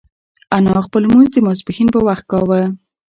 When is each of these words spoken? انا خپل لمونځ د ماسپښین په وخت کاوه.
انا 0.57 0.73
خپل 0.85 1.01
لمونځ 1.05 1.27
د 1.31 1.37
ماسپښین 1.45 1.87
په 1.91 1.99
وخت 2.07 2.23
کاوه. 2.31 2.61